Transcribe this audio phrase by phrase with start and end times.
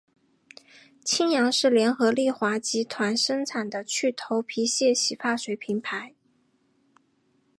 [1.05, 6.15] 清扬是联合利华集团生产的去头皮屑洗发水品牌。